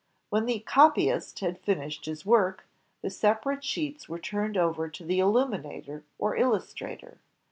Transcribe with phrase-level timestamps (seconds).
[0.31, 2.65] When the copyist had fijiished his work,
[3.03, 7.19] the separate sheets were turned over to the illuminator or illustrator.